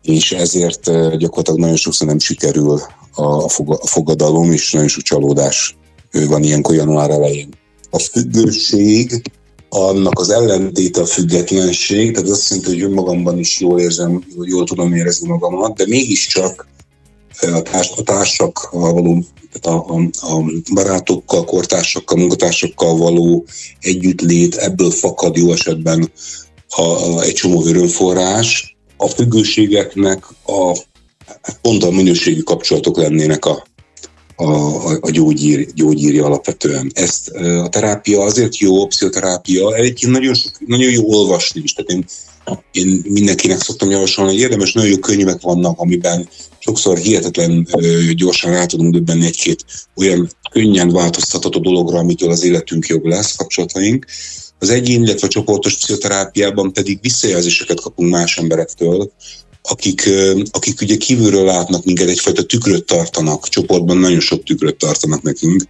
És 0.02 0.32
ezért 0.32 0.84
gyakorlatilag 1.18 1.60
nagyon 1.60 1.76
sokszor 1.76 2.08
nem 2.08 2.20
sikerül 2.20 2.82
a 3.16 3.50
fogadalom, 3.88 4.52
és 4.52 4.72
nagyon 4.72 4.88
sok 4.88 5.04
csalódás 5.04 5.78
van 6.12 6.44
ilyenkor 6.44 6.76
január 6.76 7.10
elején. 7.10 7.50
A 7.90 8.00
függőség 8.00 9.22
annak 9.75 10.20
az 10.20 10.29
ellentéte 10.29 11.01
a 11.01 11.05
függetlenség, 11.05 12.13
tehát 12.13 12.29
azt 12.29 12.50
jelenti, 12.50 12.72
hogy 12.72 12.82
önmagamban 12.82 13.39
is 13.39 13.60
jól 13.60 13.79
érzem, 13.79 14.24
jól 14.41 14.65
tudom 14.65 14.94
érezni 14.94 15.27
magamat, 15.27 15.75
de 15.75 15.86
mégiscsak 15.88 16.67
a, 17.41 17.62
társ, 17.62 17.91
a 17.98 18.01
társakkal 18.03 18.94
való, 18.94 19.24
a, 19.62 19.70
a, 19.70 20.01
a 20.22 20.44
barátokkal, 20.74 21.44
kortársakkal, 21.44 22.17
munkatársakkal 22.17 22.98
való 22.98 23.46
együttlét, 23.79 24.55
ebből 24.55 24.92
fakad 24.92 25.35
jó 25.35 25.51
esetben 25.51 26.11
a, 26.70 26.81
a, 26.81 27.22
egy 27.22 27.33
csomó 27.33 27.66
örömforrás. 27.66 28.77
A 28.98 29.07
függőségeknek 29.07 30.25
a, 30.46 30.77
pont 31.61 31.83
a 31.83 31.92
minőségi 31.92 32.44
kapcsolatok 32.44 32.98
lennének 32.98 33.46
a, 34.36 34.44
a, 34.44 34.98
a 35.02 35.10
gyógyír, 35.10 35.74
gyógyírja 35.74 36.26
alapvetően. 36.26 36.92
Ezt 36.94 37.30
a 37.64 37.70
terápia 37.70 38.22
azért 38.22 38.58
jó, 38.58 38.84
a 38.84 38.88
pszichoterápia, 38.88 39.76
egyébként 39.76 40.12
nagyon, 40.12 40.34
sok, 40.34 40.68
nagyon 40.68 40.92
jó 40.92 41.04
olvasni 41.14 41.62
is. 41.64 41.74
Tehát 41.74 41.92
én, 41.92 42.06
én 42.72 43.02
mindenkinek 43.04 43.62
szoktam 43.62 43.90
javasolni, 43.90 44.32
hogy 44.32 44.40
érdemes, 44.40 44.74
nagyon 44.74 44.90
jó 44.90 44.98
könyvek 44.98 45.42
vannak, 45.42 45.80
amiben 45.80 46.30
sokszor 46.60 46.98
hihetetlen 46.98 47.68
gyorsan 48.16 48.52
rá 48.52 48.66
tudunk 48.66 48.94
döbbenni 48.94 49.26
egy-két 49.26 49.66
olyan 49.96 50.30
könnyen 50.52 50.90
változtatható 50.90 51.60
dologra, 51.60 51.98
amitől 51.98 52.32
az 52.32 52.44
életünk 52.44 52.88
jobb 52.88 53.06
lesz, 53.06 53.36
kapcsolataink. 53.36 54.06
Az 54.60 54.70
egyén, 54.70 55.04
illetve 55.04 55.28
a 55.28 55.30
csoportos 55.30 55.78
pszichoterápiában 55.78 56.74
pedig 56.74 57.00
visszajelzéseket 57.02 57.82
kapunk 57.82 58.10
más 58.12 58.38
emberektől, 58.38 59.12
akik, 59.68 60.10
akik 60.51 60.82
ugye 60.82 60.98
kívülről 60.98 61.46
látnak 61.46 61.86
minket, 61.86 62.10
egyfajta 62.10 62.44
tükröt 62.44 62.86
tartanak, 62.86 63.50
csoportban 63.50 63.98
nagyon 63.98 64.20
sok 64.20 64.44
tükröt 64.44 64.78
tartanak 64.78 65.22
nekünk, 65.22 65.64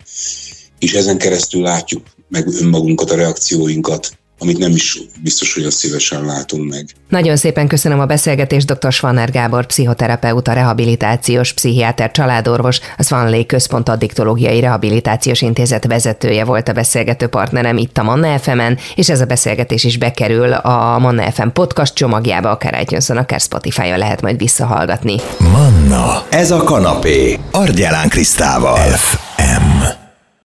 és 0.80 0.94
ezen 0.94 1.18
keresztül 1.18 1.62
látjuk 1.62 2.06
meg 2.30 2.48
önmagunkat, 2.48 3.12
a 3.12 3.16
reakcióinkat, 3.16 4.18
amit 4.40 4.58
nem 4.58 4.72
is 4.72 5.00
biztos, 5.24 5.54
hogy 5.54 5.64
azt 5.64 5.78
szívesen 5.78 6.26
látunk 6.26 6.70
meg. 6.70 6.86
Nagyon 7.10 7.38
szépen 7.38 7.68
köszönöm 7.68 8.00
a 8.00 8.06
beszélgetést 8.06 8.74
dr. 8.74 8.92
Svanner 8.92 9.32
Gábor, 9.32 9.66
pszichoterapeuta, 9.66 10.54
rehabilitációs 10.54 11.54
pszichiáter, 11.54 12.12
családorvos, 12.12 12.80
a 12.98 13.04
Svanlé 13.04 13.46
Központ 13.46 13.90
Addiktológiai 13.90 14.60
Rehabilitációs 14.60 15.42
Intézet 15.42 15.86
vezetője 15.86 16.44
volt 16.44 16.68
a 16.68 16.74
beszélgető 16.74 17.28
partnerem 17.28 17.78
itt 17.78 17.98
a 17.98 18.04
Manna 18.04 18.40
fm 18.40 18.62
és 18.96 19.10
ez 19.10 19.22
a 19.22 19.26
beszélgetés 19.26 19.84
is 19.84 19.98
bekerül 19.98 20.54
a 20.54 21.00
Manna 21.00 21.32
FM 21.32 21.48
podcast 21.48 21.94
csomagjába, 21.94 22.50
akár 22.50 22.82
itunes 22.82 23.10
akár 23.10 23.40
Spotify-on 23.40 23.98
lehet 23.98 24.22
majd 24.22 24.38
visszahallgatni. 24.38 25.16
Manna, 25.38 26.26
ez 26.30 26.52
a 26.52 26.64
kanapé, 26.64 27.40
Argyelán 27.52 28.10
Krisztával. 28.10 28.90
FM. 28.90 30.05